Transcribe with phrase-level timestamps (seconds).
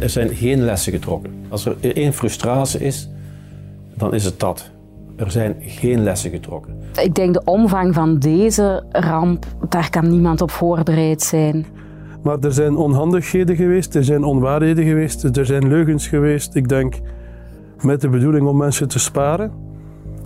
[0.00, 1.32] Er zijn geen lessen getrokken.
[1.48, 3.08] Als er één frustratie is,
[3.94, 4.70] dan is het dat.
[5.16, 6.78] Er zijn geen lessen getrokken.
[7.02, 11.66] Ik denk de omvang van deze ramp, daar kan niemand op voorbereid zijn.
[12.22, 16.54] Maar er zijn onhandigheden geweest, er zijn onwaarheden geweest, er zijn leugens geweest.
[16.54, 16.94] Ik denk
[17.82, 19.52] met de bedoeling om mensen te sparen.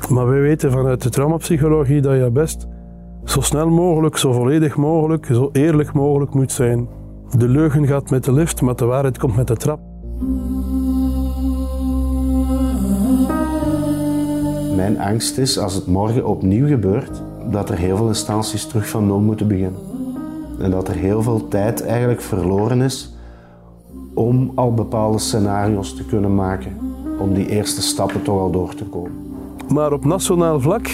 [0.08, 2.66] Maar wij weten vanuit de traumapsychologie dat je best
[3.24, 6.88] zo snel mogelijk, zo volledig mogelijk, zo eerlijk mogelijk moet zijn.
[7.30, 9.80] De leugen gaat met de lift, maar de waarheid komt met de trap.
[14.76, 19.06] Mijn angst is, als het morgen opnieuw gebeurt, dat er heel veel instanties terug van
[19.06, 19.80] nul moeten beginnen.
[20.58, 23.14] En dat er heel veel tijd eigenlijk verloren is
[24.14, 26.76] om al bepaalde scenario's te kunnen maken.
[27.18, 29.12] Om die eerste stappen toch al door te komen.
[29.68, 30.88] Maar op nationaal vlak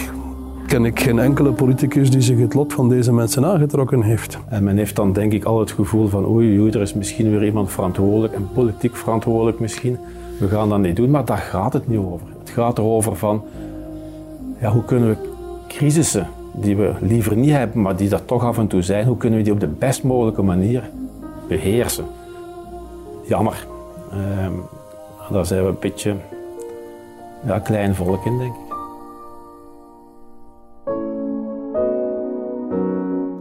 [0.71, 4.39] ken ik geen enkele politicus die zich het lot van deze mensen aangetrokken heeft.
[4.49, 7.31] En men heeft dan denk ik al het gevoel van oei, oei er is misschien
[7.31, 9.99] weer iemand verantwoordelijk en politiek verantwoordelijk misschien.
[10.39, 12.27] We gaan dat niet doen, maar daar gaat het niet over.
[12.39, 13.43] Het gaat erover van
[14.61, 15.17] ja, hoe kunnen we
[15.69, 19.17] crisissen die we liever niet hebben, maar die dat toch af en toe zijn, hoe
[19.17, 20.91] kunnen we die op de best mogelijke manier
[21.49, 22.05] beheersen?
[23.27, 23.67] Jammer.
[24.11, 24.53] Ehm,
[25.31, 26.15] daar zijn we een beetje
[27.47, 28.70] ja, klein volk in, denk ik.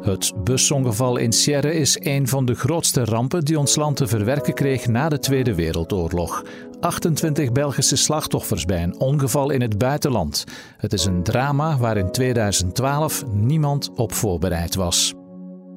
[0.10, 4.54] Het busongeval in Sierre is een van de grootste rampen die ons land te verwerken
[4.54, 6.44] kreeg na de Tweede Wereldoorlog.
[6.80, 10.44] 28 Belgische slachtoffers bij een ongeval in het buitenland.
[10.78, 15.14] Het is een drama waar in 2012 niemand op voorbereid was.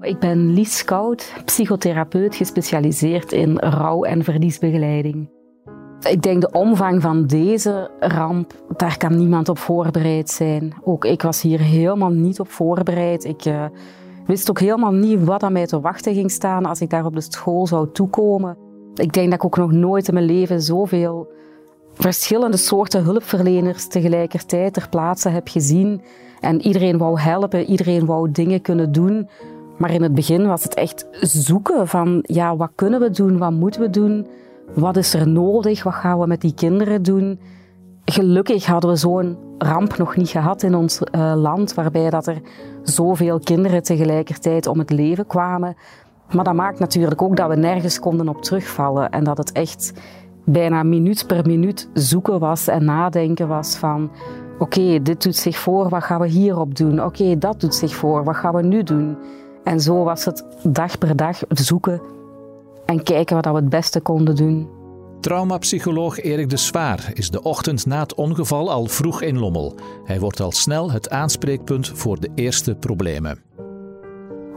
[0.01, 5.31] Ik ben Lies Skout, psychotherapeut gespecialiseerd in rouw- en verliesbegeleiding.
[6.09, 10.75] Ik denk de omvang van deze ramp, daar kan niemand op voorbereid zijn.
[10.85, 13.25] Ook ik was hier helemaal niet op voorbereid.
[13.25, 13.65] Ik uh,
[14.27, 17.15] wist ook helemaal niet wat aan mij te wachten ging staan als ik daar op
[17.15, 18.57] de school zou toekomen.
[18.95, 21.29] Ik denk dat ik ook nog nooit in mijn leven zoveel
[21.95, 26.03] verschillende soorten hulpverleners tegelijkertijd ter plaatse heb gezien.
[26.41, 29.29] En iedereen wou helpen, iedereen wou dingen kunnen doen.
[29.79, 33.53] Maar in het begin was het echt zoeken van, ja, wat kunnen we doen, wat
[33.53, 34.27] moeten we doen,
[34.75, 37.39] wat is er nodig, wat gaan we met die kinderen doen.
[38.05, 42.41] Gelukkig hadden we zo'n ramp nog niet gehad in ons uh, land, waarbij dat er
[42.83, 45.77] zoveel kinderen tegelijkertijd om het leven kwamen.
[46.33, 49.93] Maar dat maakt natuurlijk ook dat we nergens konden op terugvallen en dat het echt
[50.45, 54.11] bijna minuut per minuut zoeken was en nadenken was van
[54.59, 57.05] oké, dit doet zich voor, wat gaan we hierop doen?
[57.05, 59.17] Oké, dat doet zich voor, wat gaan we nu doen?
[59.65, 62.01] En zo was het dag per dag zoeken
[62.87, 64.69] en kijken wat we het beste konden doen.
[65.23, 69.75] Traumapsycholoog Erik de Zwaar is de ochtend na het ongeval al vroeg in Lommel.
[70.05, 73.43] Hij wordt al snel het aanspreekpunt voor de eerste problemen.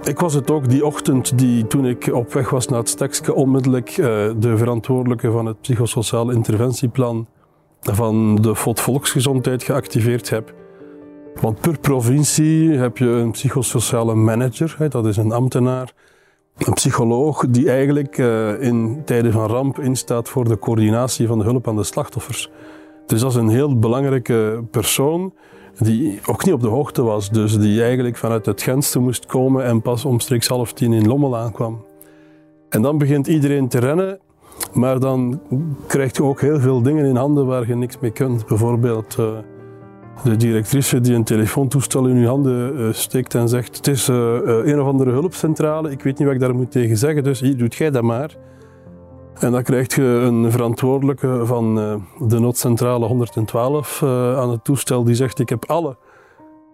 [0.04, 3.34] Ik was het ook die ochtend die toen ik op weg was naar het stekske
[3.34, 4.06] onmiddellijk uh,
[4.38, 7.28] de verantwoordelijke van het psychosociaal interventieplan
[7.82, 10.54] van de FOD Volksgezondheid geactiveerd heb.
[11.42, 15.94] Want per provincie heb je een psychosociale manager, dat is een ambtenaar,
[16.58, 21.44] een psycholoog die eigenlijk uh, in tijden van ramp instaat voor de coördinatie van de
[21.44, 22.52] hulp aan de slachtoffers.
[23.06, 25.34] Dus dat is een heel belangrijke persoon
[25.78, 29.64] die ook niet op de hoogte was, dus die eigenlijk vanuit het Gentse moest komen
[29.64, 31.86] en pas omstreeks half tien in Lommel aankwam.
[32.70, 34.20] En dan begint iedereen te rennen,
[34.74, 35.42] maar dan
[35.88, 38.46] krijg je ook heel veel dingen in handen waar je niks mee kunt.
[38.46, 39.28] Bijvoorbeeld uh,
[40.24, 44.40] de directrice die een telefoontoestel in uw handen uh, steekt en zegt: Het is uh,
[44.44, 47.58] een of andere hulpcentrale, ik weet niet wat ik daar moet tegen zeggen, dus hier
[47.58, 48.36] doet jij dat maar.
[49.40, 51.76] En dan krijg je een verantwoordelijke van
[52.20, 55.98] de noodcentrale 112 uh, aan het toestel die zegt: Ik heb alle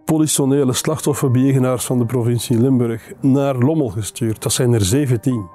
[0.05, 4.41] politionele slachtofferbejegenaars van de provincie Limburg naar Lommel gestuurd.
[4.41, 5.49] Dat zijn er 17.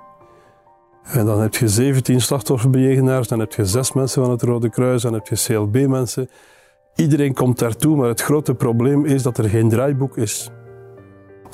[1.02, 5.02] En dan heb je 17 slachtofferbejegenaars, dan heb je zes mensen van het Rode Kruis,
[5.02, 6.28] dan heb je CLB-mensen.
[6.96, 10.50] Iedereen komt daartoe, maar het grote probleem is dat er geen draaiboek is.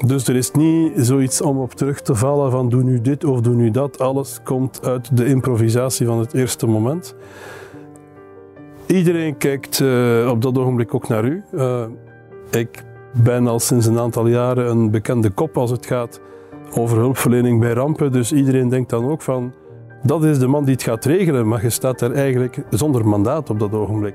[0.07, 3.41] Dus er is niet zoiets om op terug te vallen van doe nu dit of
[3.41, 3.99] doe nu dat.
[3.99, 7.15] Alles komt uit de improvisatie van het eerste moment.
[8.87, 11.43] Iedereen kijkt uh, op dat ogenblik ook naar u.
[11.53, 11.85] Uh,
[12.51, 12.85] ik
[13.23, 16.21] ben al sinds een aantal jaren een bekende kop als het gaat
[16.75, 18.13] over hulpverlening bij rampen.
[18.13, 19.53] Dus iedereen denkt dan ook van
[20.03, 23.51] dat is de man die het gaat regelen, maar je staat daar eigenlijk zonder mandaat
[23.51, 24.15] op dat ogenblik.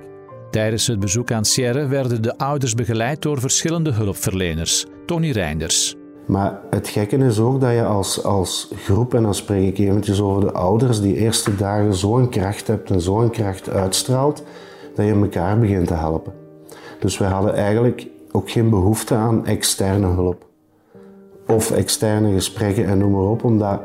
[0.51, 4.85] Tijdens het bezoek aan Sierre werden de ouders begeleid door verschillende hulpverleners.
[5.05, 5.95] Tony Reinders.
[6.25, 10.21] Maar het gekke is ook dat je als, als groep, en dan spreek ik eventjes
[10.21, 14.43] over de ouders, die eerste dagen zo'n kracht hebt en zo'n kracht uitstraalt,
[14.95, 16.33] dat je elkaar begint te helpen.
[16.99, 20.45] Dus wij hadden eigenlijk ook geen behoefte aan externe hulp.
[21.47, 23.81] Of externe gesprekken en noem maar op, omdat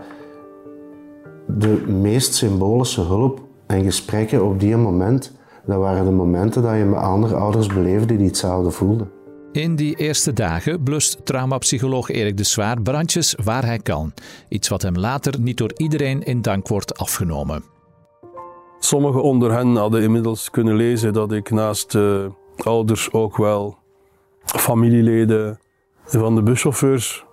[1.46, 5.32] de meest symbolische hulp en gesprekken op die moment,
[5.66, 9.10] dat waren de momenten dat je met andere ouders beleefde die hetzelfde voelden.
[9.52, 14.12] In die eerste dagen blust traumapsycholoog Erik de Zwaar brandjes waar hij kan.
[14.48, 17.64] Iets wat hem later niet door iedereen in dank wordt afgenomen.
[18.78, 22.24] Sommigen onder hen hadden inmiddels kunnen lezen dat ik naast uh,
[22.56, 23.76] ouders ook wel
[24.44, 25.58] familieleden
[26.04, 27.24] van de buschauffeurs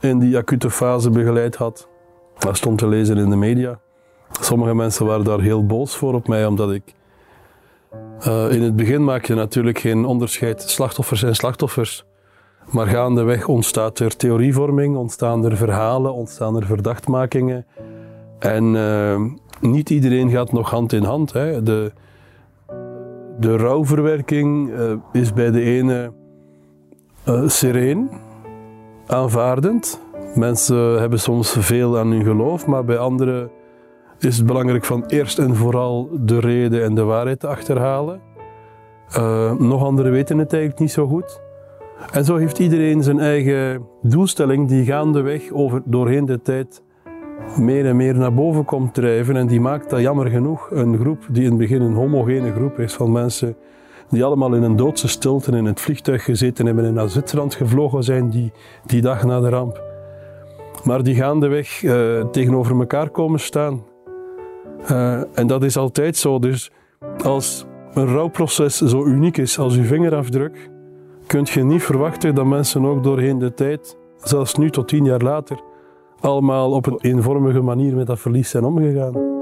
[0.00, 1.88] in die acute fase begeleid had.
[2.38, 3.80] Dat stond te lezen in de media.
[4.40, 6.82] Sommige mensen waren daar heel boos voor op mij, omdat ik.
[8.26, 12.04] Uh, in het begin maak je natuurlijk geen onderscheid slachtoffers en slachtoffers.
[12.70, 17.66] Maar gaandeweg ontstaat er theorievorming, ontstaan er verhalen, ontstaan er verdachtmakingen.
[18.38, 19.20] En uh,
[19.60, 21.32] niet iedereen gaat nog hand in hand.
[21.32, 21.62] Hè.
[21.62, 21.92] De,
[23.38, 26.12] de rouwverwerking uh, is bij de ene
[27.46, 28.10] sereen,
[29.06, 30.00] aanvaardend.
[30.34, 33.50] Mensen hebben soms veel aan hun geloof, maar bij anderen
[34.24, 38.20] is het belangrijk van eerst en vooral de reden en de waarheid te achterhalen.
[39.16, 41.40] Uh, nog anderen weten het eigenlijk niet zo goed.
[42.12, 46.82] En zo heeft iedereen zijn eigen doelstelling die gaandeweg over, doorheen de tijd
[47.56, 49.36] meer en meer naar boven komt drijven.
[49.36, 52.78] En die maakt dat jammer genoeg een groep die in het begin een homogene groep
[52.78, 53.56] is van mensen
[54.08, 58.02] die allemaal in een doodse stilte in het vliegtuig gezeten hebben en naar Zwitserland gevlogen
[58.02, 58.52] zijn die,
[58.86, 59.82] die dag na de ramp.
[60.84, 63.82] Maar die gaandeweg uh, tegenover elkaar komen staan.
[64.90, 66.38] Uh, en dat is altijd zo.
[66.38, 66.70] Dus
[67.24, 70.70] als een rouwproces zo uniek is als uw vingerafdruk,
[71.26, 75.22] kunt je niet verwachten dat mensen ook doorheen de tijd, zelfs nu tot tien jaar
[75.22, 75.60] later,
[76.20, 79.40] allemaal op een eenvormige manier met dat verlies zijn omgegaan.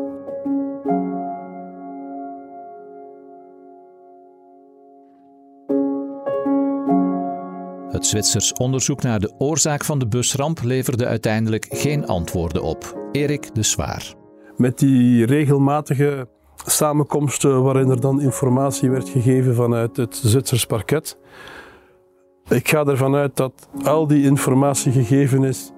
[7.91, 13.09] Het Zwitsers onderzoek naar de oorzaak van de busramp leverde uiteindelijk geen antwoorden op.
[13.13, 14.19] Erik de Zwaar.
[14.61, 16.29] Met die regelmatige
[16.65, 21.19] samenkomsten waarin er dan informatie werd gegeven vanuit het Zwitsers parket.
[22.49, 25.73] Ik ga ervan uit dat al die informatie gegeven is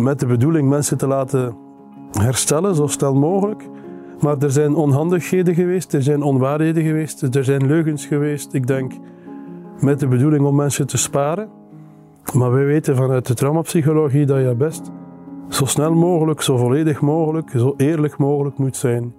[0.00, 1.56] met de bedoeling mensen te laten
[2.12, 3.62] herstellen zo snel mogelijk.
[4.20, 8.54] Maar er zijn onhandigheden geweest, er zijn onwaarheden geweest, er zijn leugens geweest.
[8.54, 8.92] Ik denk
[9.80, 11.48] met de bedoeling om mensen te sparen.
[12.34, 14.90] Maar wij weten vanuit de traumapsychologie dat je best
[15.48, 19.14] zo snel mogelijk, zo volledig mogelijk, zo eerlijk mogelijk moet zijn.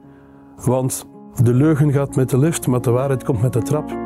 [0.55, 1.07] Want
[1.43, 3.97] de leugen gaat met de lift, maar de waarheid komt met de trap.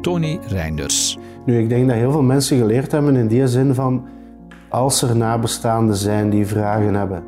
[0.00, 1.18] Tony Reinders.
[1.46, 4.04] Nu, ik denk dat heel veel mensen geleerd hebben in die zin van
[4.68, 7.24] als er nabestaanden zijn die vragen hebben,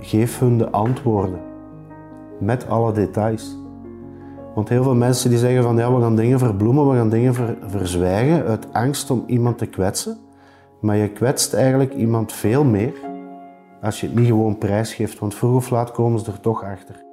[0.00, 1.40] geef hun de antwoorden
[2.40, 3.65] met alle details.
[4.56, 7.34] Want heel veel mensen die zeggen van ja, we gaan dingen verbloemen, we gaan dingen
[7.66, 10.16] verzwijgen uit angst om iemand te kwetsen.
[10.80, 12.92] Maar je kwetst eigenlijk iemand veel meer
[13.82, 17.05] als je het niet gewoon prijsgeeft, want vroeg of laat komen ze er toch achter.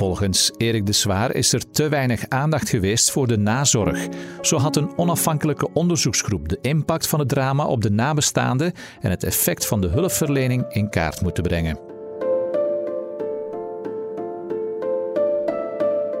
[0.00, 4.08] Volgens Erik de Zwaar is er te weinig aandacht geweest voor de nazorg.
[4.40, 9.24] Zo had een onafhankelijke onderzoeksgroep de impact van het drama op de nabestaanden en het
[9.24, 11.78] effect van de hulpverlening in kaart moeten brengen.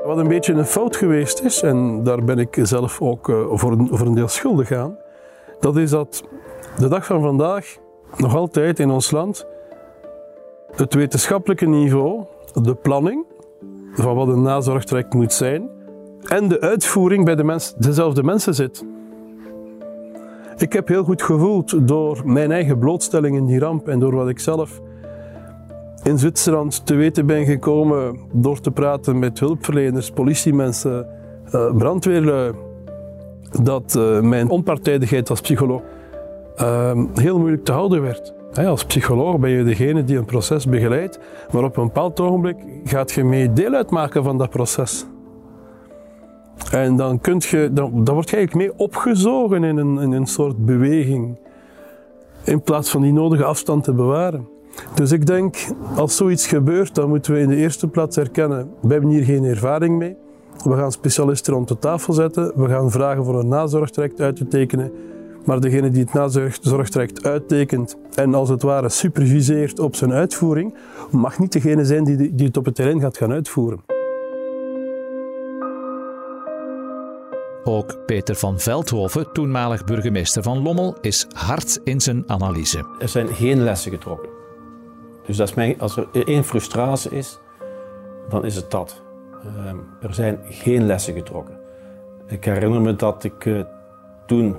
[0.04, 3.72] Wat een beetje een fout geweest is, en daar ben ik zelf ook eh, voor
[3.72, 4.96] een, voor een deel schuldig aan,
[5.60, 6.24] dat is dat
[6.78, 7.76] de dag van vandaag
[8.16, 9.46] nog altijd in ons land
[10.76, 13.24] het wetenschappelijke niveau, de planning,
[13.92, 15.68] van wat een nazorgtraject moet zijn
[16.22, 18.84] en de uitvoering bij de dezelfde mensen zit.
[20.56, 24.28] Ik heb heel goed gevoeld door mijn eigen blootstelling in die ramp en door wat
[24.28, 24.80] ik zelf
[26.02, 31.06] in Zwitserland te weten ben gekomen door te praten met hulpverleners, politiemensen,
[31.54, 32.52] uh, brandweerlui,
[33.62, 35.82] dat uh, mijn onpartijdigheid als psycholoog
[36.60, 38.34] uh, heel moeilijk te houden werd.
[38.54, 41.18] Als psycholoog ben je degene die een proces begeleidt,
[41.52, 45.06] maar op een bepaald ogenblik gaat je mee deel uitmaken van dat proces.
[46.70, 50.64] En dan, kunt je, dan, dan word je eigenlijk mee opgezogen in een, een soort
[50.64, 51.38] beweging,
[52.44, 54.48] in plaats van die nodige afstand te bewaren.
[54.94, 55.56] Dus ik denk,
[55.96, 59.44] als zoiets gebeurt, dan moeten we in de eerste plaats erkennen, we hebben hier geen
[59.44, 60.16] ervaring mee.
[60.64, 64.46] We gaan specialisten rond de tafel zetten, we gaan vragen voor een nazorgtraject uit te
[64.46, 64.92] tekenen
[65.44, 70.74] maar degene die het nazorgtraject uittekent en als het ware superviseert op zijn uitvoering,
[71.10, 73.80] mag niet degene zijn die, die het op het terrein gaat gaan uitvoeren.
[77.64, 82.84] Ook Peter van Veldhoven, toenmalig burgemeester van Lommel, is hard in zijn analyse.
[82.98, 84.28] Er zijn geen lessen getrokken.
[85.26, 87.40] Dus dat is mijn, als er één frustratie is,
[88.28, 89.02] dan is het dat.
[89.44, 91.58] Ehm, er zijn geen lessen getrokken.
[92.26, 93.62] Ik herinner me dat ik uh,
[94.26, 94.56] toen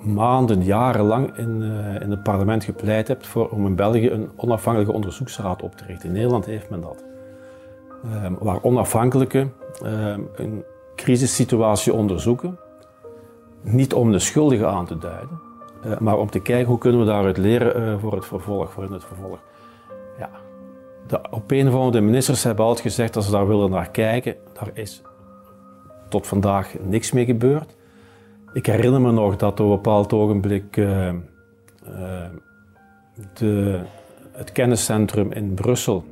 [0.00, 4.94] maanden, jarenlang in, uh, in het parlement gepleit heb voor, om in België een onafhankelijke
[4.94, 6.08] onderzoeksraad op te richten.
[6.08, 7.04] In Nederland heeft men dat.
[8.04, 9.48] Ehm, waar onafhankelijke
[9.82, 12.58] ehm, een crisissituatie onderzoeken,
[13.62, 15.40] niet om de schuldigen aan te duiden,
[15.86, 18.92] uh, maar om te kijken hoe kunnen we daaruit leren voor het vervolg, voor in
[18.92, 19.38] het vervolg.
[20.18, 20.30] Ja,
[21.06, 24.34] de op een of andere ministers hebben altijd gezegd dat ze daar willen naar kijken.
[24.52, 25.02] Daar is
[26.08, 27.76] tot vandaag niks mee gebeurd.
[28.56, 32.24] Ik herinner me nog dat op een bepaald ogenblik uh, uh,
[33.34, 33.80] de,
[34.32, 36.04] het kenniscentrum in Brussel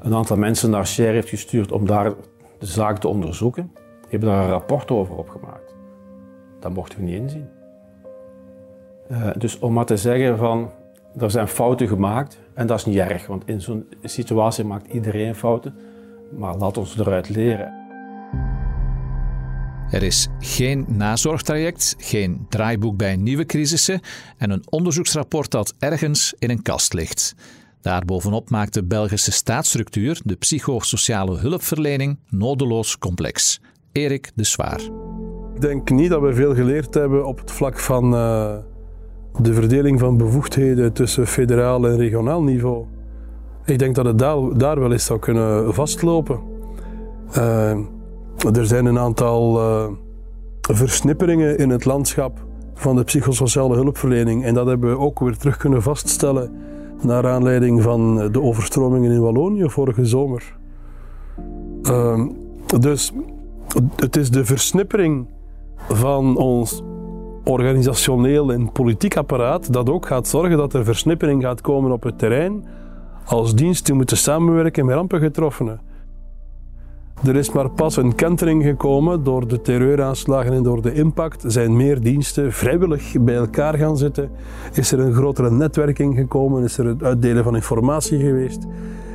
[0.00, 2.12] een aantal mensen naar Cher heeft gestuurd om daar
[2.58, 3.72] de zaak te onderzoeken.
[4.08, 5.74] Hebben daar een rapport over opgemaakt.
[6.60, 7.48] Dat mochten we niet inzien.
[9.10, 10.70] Uh, dus om maar te zeggen van,
[11.18, 15.34] er zijn fouten gemaakt en dat is niet erg, want in zo'n situatie maakt iedereen
[15.34, 15.74] fouten.
[16.30, 17.81] Maar laat ons eruit leren.
[19.92, 24.00] Er is geen nazorgtraject, geen draaiboek bij nieuwe crisissen
[24.38, 27.34] en een onderzoeksrapport dat ergens in een kast ligt.
[27.80, 33.60] Daarbovenop maakt de Belgische staatsstructuur de psychosociale hulpverlening nodeloos complex.
[33.92, 34.80] Erik de Zwaar.
[35.54, 38.56] Ik denk niet dat we veel geleerd hebben op het vlak van uh,
[39.40, 42.86] de verdeling van bevoegdheden tussen federaal en regionaal niveau.
[43.64, 44.18] Ik denk dat het
[44.58, 46.40] daar, wel eens zou kunnen vastlopen.
[47.36, 47.78] Uh,
[48.52, 49.86] er zijn een aantal uh,
[50.60, 55.56] versnipperingen in het landschap van de psychosociale hulpverlening en dat hebben we ook weer terug
[55.56, 56.50] kunnen vaststellen
[57.00, 60.56] naar aanleiding van de overstromingen in Wallonië vorige zomer.
[61.82, 62.26] Uh,
[62.80, 63.12] dus
[63.96, 65.26] het is de versnippering
[65.88, 66.82] van ons
[67.44, 72.18] organisationeel en politiek apparaat dat ook gaat zorgen dat er versnippering gaat komen op het
[72.18, 72.64] terrein
[73.24, 75.80] als diensten moeten samenwerken met rampengetroffenen.
[77.26, 81.44] Er is maar pas een kentering gekomen door de terreuraanslagen en door de impact.
[81.46, 84.30] Zijn meer diensten vrijwillig bij elkaar gaan zitten?
[84.72, 86.62] Is er een grotere netwerking gekomen?
[86.62, 88.66] Is er het uitdelen van informatie geweest?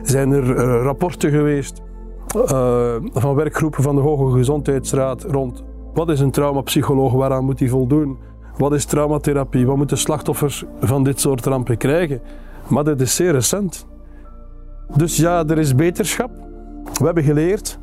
[0.04, 1.82] Zijn er uh, rapporten geweest
[2.36, 5.64] uh, van werkgroepen van de Hoge Gezondheidsraad rond
[5.98, 8.18] wat is een traumapsycholoog, waaraan moet hij voldoen?
[8.58, 9.66] Wat is traumatherapie?
[9.66, 12.22] Wat moeten slachtoffers van dit soort rampen krijgen?
[12.68, 13.88] Maar dit is zeer recent.
[14.96, 16.32] Dus ja, er is beterschap.
[16.94, 17.80] We hebben geleerd.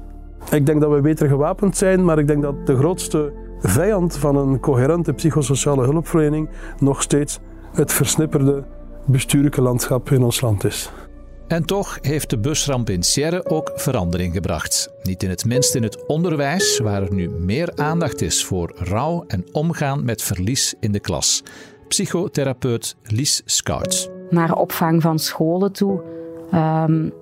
[0.51, 4.37] Ik denk dat we beter gewapend zijn, maar ik denk dat de grootste vijand van
[4.37, 6.49] een coherente psychosociale hulpverlening
[6.79, 7.39] nog steeds
[7.73, 8.65] het versnipperde
[9.07, 10.91] bestuurlijke landschap in ons land is.
[11.47, 14.89] En toch heeft de busramp in Sierre ook verandering gebracht.
[15.03, 19.25] Niet in het minst in het onderwijs, waar er nu meer aandacht is voor rouw
[19.27, 21.43] en omgaan met verlies in de klas.
[21.89, 24.09] Psychotherapeut Lies Scouts.
[24.31, 26.03] Naar opvang van scholen toe
[26.55, 27.13] um,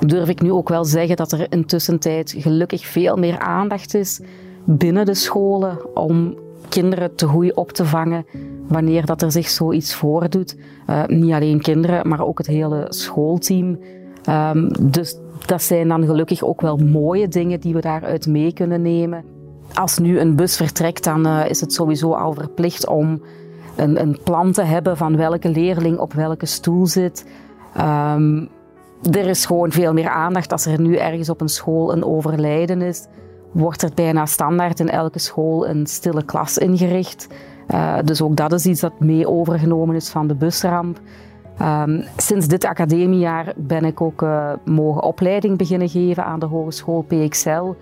[0.00, 4.20] durf ik nu ook wel zeggen dat er intussen tijd gelukkig veel meer aandacht is
[4.64, 6.34] binnen de scholen om
[6.68, 8.26] kinderen te goed op te vangen
[8.68, 10.56] wanneer dat er zich zoiets voordoet.
[10.90, 13.78] Uh, niet alleen kinderen, maar ook het hele schoolteam.
[14.28, 18.82] Um, dus dat zijn dan gelukkig ook wel mooie dingen die we daaruit mee kunnen
[18.82, 19.24] nemen.
[19.74, 23.22] Als nu een bus vertrekt, dan uh, is het sowieso al verplicht om
[23.76, 27.26] een, een, plan te hebben van welke leerling op welke stoel zit.
[27.78, 28.48] Um,
[29.10, 32.82] er is gewoon veel meer aandacht als er nu ergens op een school een overlijden
[32.82, 33.06] is.
[33.52, 37.26] Wordt er bijna standaard in elke school een stille klas ingericht.
[37.68, 41.00] Uh, dus ook dat is iets dat mee overgenomen is van de busramp.
[41.62, 47.02] Um, sinds dit academiejaar ben ik ook uh, mogen opleiding beginnen geven aan de Hogeschool
[47.02, 47.72] PXL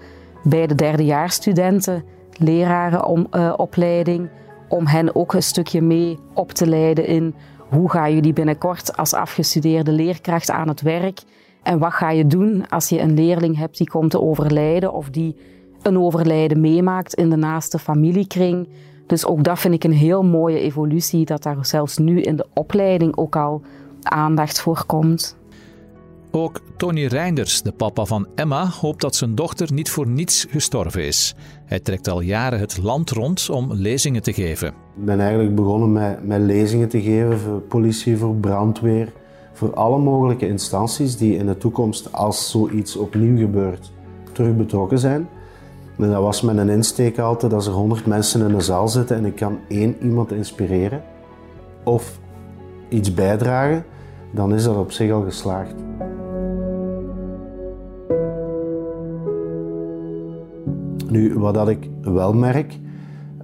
[0.42, 2.04] bij de derdejaarsstudenten,
[2.38, 4.30] lerarenopleiding, uh,
[4.68, 7.34] om hen ook een stukje mee op te leiden in
[7.72, 11.20] hoe ga je die binnenkort als afgestudeerde leerkracht aan het werk
[11.62, 15.10] en wat ga je doen als je een leerling hebt die komt te overlijden of
[15.10, 15.36] die
[15.82, 18.68] een overlijden meemaakt in de naaste familiekring.
[19.06, 22.46] Dus ook dat vind ik een heel mooie evolutie, dat daar zelfs nu in de
[22.54, 23.62] opleiding ook al
[24.02, 25.36] aandacht voor komt.
[26.34, 31.06] Ook Tony Reinders, de papa van Emma, hoopt dat zijn dochter niet voor niets gestorven
[31.06, 31.34] is.
[31.64, 34.68] Hij trekt al jaren het land rond om lezingen te geven.
[34.68, 39.12] Ik ben eigenlijk begonnen met, met lezingen te geven voor politie, voor brandweer,
[39.52, 43.92] voor alle mogelijke instanties die in de toekomst, als zoiets opnieuw gebeurt,
[44.32, 45.28] terug betrokken zijn.
[45.98, 49.16] En dat was met een insteek altijd, als er honderd mensen in een zaal zitten
[49.16, 51.02] en ik kan één iemand inspireren
[51.84, 52.18] of
[52.88, 53.84] iets bijdragen,
[54.30, 55.74] dan is dat op zich al geslaagd.
[61.12, 62.78] Nu, wat dat ik wel merk,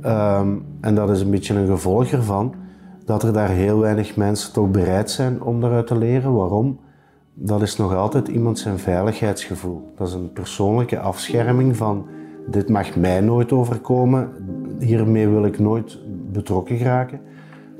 [0.04, 2.54] um, en dat is een beetje een gevolg ervan,
[3.04, 6.34] dat er daar heel weinig mensen toch bereid zijn om daaruit te leren.
[6.34, 6.78] Waarom?
[7.40, 9.92] dat is nog altijd iemand zijn veiligheidsgevoel.
[9.96, 12.06] Dat is een persoonlijke afscherming van
[12.46, 14.28] dit mag mij nooit overkomen,
[14.78, 15.98] hiermee wil ik nooit
[16.32, 17.20] betrokken geraken.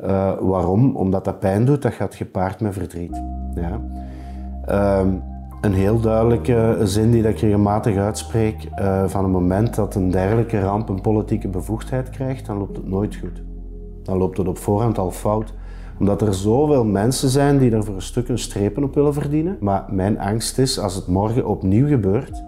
[0.03, 0.97] Uh, waarom?
[0.97, 3.23] Omdat dat pijn doet, dat gaat gepaard met verdriet.
[3.55, 3.81] Ja.
[4.69, 5.13] Uh,
[5.61, 10.61] een heel duidelijke zin die ik regelmatig uitspreek, uh, van het moment dat een dergelijke
[10.61, 13.43] ramp een politieke bevoegdheid krijgt, dan loopt het nooit goed.
[14.03, 15.55] Dan loopt het op voorhand al fout
[15.99, 19.57] omdat er zoveel mensen zijn die er voor een stuk een strepen op willen verdienen.
[19.61, 22.43] Maar mijn angst is, als het morgen opnieuw gebeurt,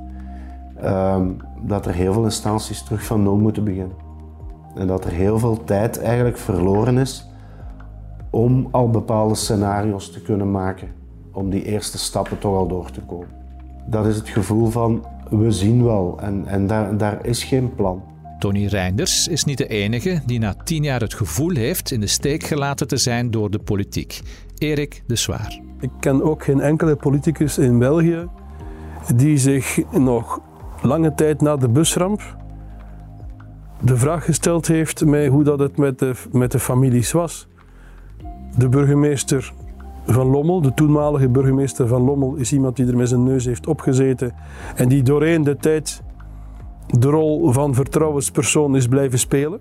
[0.82, 1.20] uh,
[1.62, 3.96] dat er heel veel instanties terug van nul moeten beginnen.
[4.74, 7.28] En dat er heel veel tijd eigenlijk verloren is
[8.30, 10.88] om al bepaalde scenario's te kunnen maken.
[11.32, 13.28] Om die eerste stappen toch al door te komen.
[13.86, 18.02] Dat is het gevoel van, we zien wel en, en daar, daar is geen plan.
[18.38, 22.06] Tony Reinders is niet de enige die na tien jaar het gevoel heeft in de
[22.06, 24.20] steek gelaten te zijn door de politiek.
[24.58, 25.60] Erik de Zwaar.
[25.80, 28.28] Ik ken ook geen enkele politicus in België
[29.14, 30.40] die zich nog
[30.82, 32.38] lange tijd na de busramp
[33.82, 37.48] de vraag gesteld heeft mij hoe dat het met de, met de families was.
[38.56, 39.52] De burgemeester
[40.12, 43.66] van Lommel, de toenmalige burgemeester van Lommel, is iemand die er met zijn neus heeft
[43.66, 44.34] opgezeten
[44.74, 46.02] en die doorheen de tijd
[46.86, 49.60] de rol van vertrouwenspersoon is blijven spelen.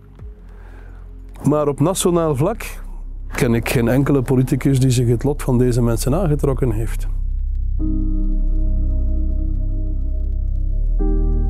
[1.43, 2.83] Maar op nationaal vlak
[3.27, 7.07] ken ik geen enkele politicus die zich het lot van deze mensen aangetrokken heeft.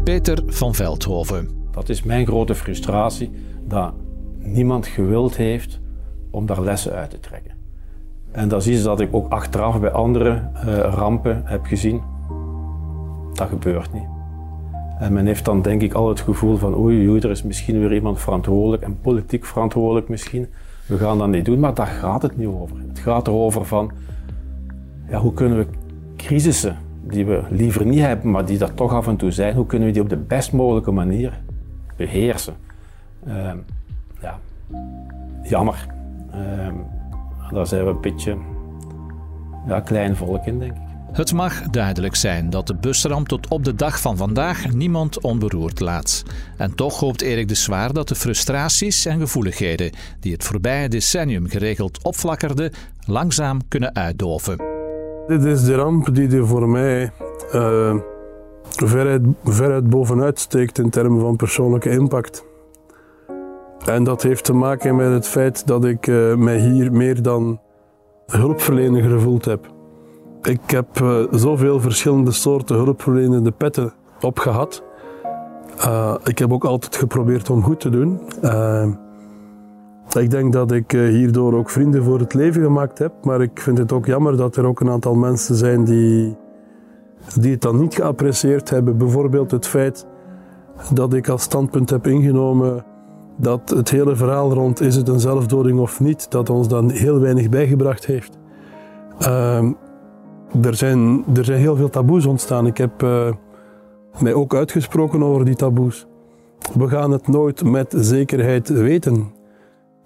[0.03, 1.50] Peter van Veldhoven.
[1.72, 3.32] Dat is mijn grote frustratie,
[3.68, 3.94] dat
[4.38, 5.79] niemand gewild heeft
[6.32, 7.59] om daar lessen uit te trekken.
[8.32, 12.02] En dat is iets dat ik ook achteraf bij andere uh, rampen heb gezien.
[13.34, 14.08] Dat gebeurt niet.
[15.00, 17.94] En men heeft dan denk ik al het gevoel van oei, er is misschien weer
[17.94, 20.48] iemand verantwoordelijk en politiek verantwoordelijk misschien.
[20.86, 22.78] We gaan dat niet doen, maar daar gaat het niet over.
[22.88, 23.92] Het gaat erover van
[25.10, 25.68] ja, hoe kunnen we
[26.16, 29.66] crisissen die we liever niet hebben, maar die dat toch af en toe zijn, hoe
[29.66, 31.40] kunnen we die op de best mogelijke manier
[31.96, 32.54] beheersen?
[33.28, 33.52] Uh,
[34.22, 34.39] ja,
[35.44, 35.88] jammer.
[36.36, 36.68] Uh,
[37.54, 38.38] daar zijn we een beetje
[39.68, 40.90] ja, klein volk in, denk ik.
[41.12, 45.80] Het mag duidelijk zijn dat de busramp tot op de dag van vandaag niemand onberoerd
[45.80, 46.24] laat.
[46.58, 51.48] En toch hoopt Erik de Zwaar dat de frustraties en gevoeligheden die het voorbije decennium
[51.48, 52.72] geregeld opflakkerden,
[53.06, 54.58] langzaam kunnen uitdoven.
[55.28, 57.12] Dit is de ramp die er voor mij
[57.54, 57.96] uh,
[58.68, 62.48] veruit, veruit bovenuit steekt in termen van persoonlijke impact.
[63.86, 67.60] En dat heeft te maken met het feit dat ik uh, mij hier meer dan
[68.26, 69.74] hulpverlener gevoeld heb.
[70.42, 74.84] Ik heb uh, zoveel verschillende soorten hulpverlenende petten opgehad.
[75.78, 78.20] Uh, ik heb ook altijd geprobeerd om goed te doen.
[80.20, 83.13] Ik denk dat ik hierdoor ook vrienden voor het leven gemaakt heb.
[83.24, 86.36] Maar ik vind het ook jammer dat er ook een aantal mensen zijn die,
[87.39, 88.98] die het dan niet geapprecieerd hebben.
[88.98, 90.08] Bijvoorbeeld het feit
[90.94, 92.86] dat ik als standpunt heb ingenomen
[93.41, 97.19] dat het hele verhaal rond is het een zelfdoding of niet, dat ons dan heel
[97.19, 98.38] weinig bijgebracht heeft.
[99.21, 99.63] Uh,
[100.62, 102.67] er zijn, er zijn heel veel taboes ontstaan.
[102.67, 103.32] Ik heb uh,
[104.19, 106.08] mij ook uitgesproken over die taboes.
[106.73, 109.32] We gaan het nooit met zekerheid weten.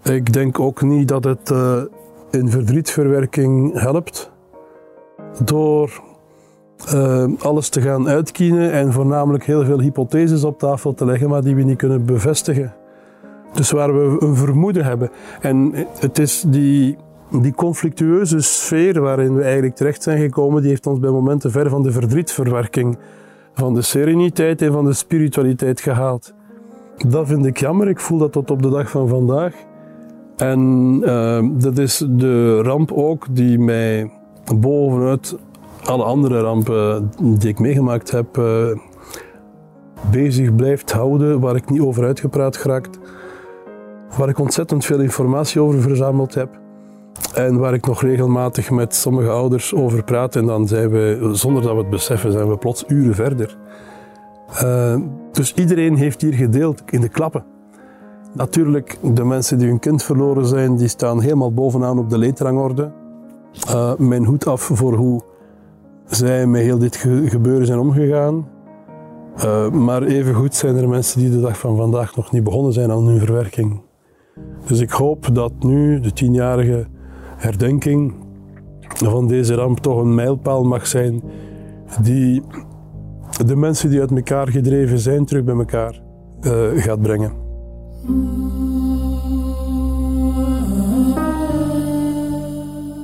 [0.04, 1.82] Ik denk ook niet dat het uh,
[2.32, 4.32] in verdrietverwerking helpt
[5.44, 6.02] door
[6.94, 11.44] uh, alles te gaan uitkiezen en voornamelijk heel veel hypotheses op tafel te leggen, maar
[11.44, 12.74] die we niet kunnen bevestigen.
[13.54, 15.10] Dus waar we een vermoeden hebben.
[15.42, 16.98] En het is die
[17.42, 21.70] die conflictueuze sfeer waarin we eigenlijk terecht zijn gekomen, die heeft ons bij momenten ver
[21.70, 22.98] van de verdrietverwerking,
[23.54, 26.34] van de sereniteit en van de spiritualiteit gehaald.
[27.08, 27.88] Dat vind ik jammer.
[27.88, 29.54] Ik voel dat tot op de dag van vandaag.
[30.38, 30.60] En
[31.04, 34.12] uh, dat is de ramp ook die mij
[34.56, 35.38] bovenuit
[35.84, 38.68] alle andere rampen die ik meegemaakt heb, uh,
[40.12, 43.00] bezig blijft houden, waar ik niet over uitgepraat geraakt,
[44.18, 46.62] waar ik ontzettend veel informatie over verzameld heb.
[47.34, 50.36] En waar ik nog regelmatig met sommige ouders over praat.
[50.36, 53.58] En dan zijn we, zonder dat we het beseffen, zijn we plots uren verder.
[54.64, 54.96] Uh,
[55.32, 57.46] dus iedereen heeft hier gedeeld in de klappen.
[58.34, 62.92] Natuurlijk, de mensen die hun kind verloren zijn, die staan helemaal bovenaan op de leedrangorde.
[63.70, 65.22] Uh, mijn hoed af voor hoe
[66.06, 68.48] zij met heel dit ge gebeuren zijn omgegaan.
[69.38, 72.92] Uh, maar evengoed zijn er mensen die de dag van vandaag nog niet begonnen zijn
[72.92, 73.82] aan hun verwerking.
[74.68, 76.88] Dus ik hoop dat nu de tienjarige
[77.38, 78.14] herdenking
[78.88, 81.22] van deze ramp toch een mijlpaal mag zijn
[82.02, 82.42] die
[83.46, 86.02] de mensen die uit elkaar gedreven zijn terug bij elkaar
[86.42, 87.32] uh, gaat brengen.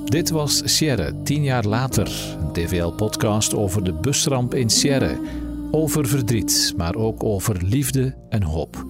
[0.05, 2.37] Dit was Sierre, tien jaar later.
[2.39, 5.17] een TVL-podcast over de busramp in Sierre.
[5.71, 8.85] Over verdriet, maar ook over liefde en hoop.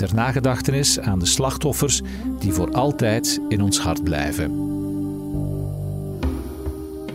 [0.00, 2.02] Ter nagedachtenis aan de slachtoffers
[2.38, 4.50] die voor altijd in ons hart blijven.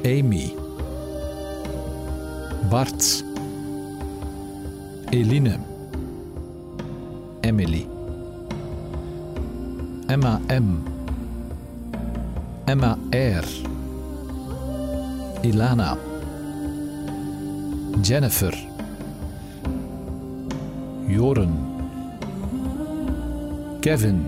[0.03, 0.53] Amy.
[2.69, 3.23] Bart.
[5.09, 5.57] Eline.
[7.39, 7.87] Emily.
[10.07, 10.83] Emma M.
[12.65, 13.45] Emma R.
[15.41, 15.97] Ilana.
[18.01, 18.65] Jennifer.
[21.07, 21.64] Joren.
[23.85, 24.25] Kevin.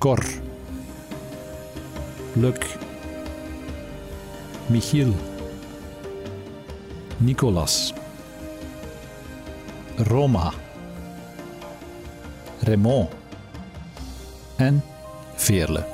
[0.00, 0.18] Cor.
[2.34, 2.66] Luc.
[4.68, 5.14] Michiel.
[7.20, 7.94] Nicolas.
[9.98, 10.52] Roma.
[12.62, 13.08] Raymond
[14.56, 14.82] en
[15.36, 15.93] Veerle.